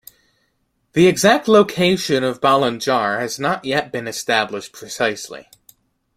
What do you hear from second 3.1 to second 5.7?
has not yet been established precisely.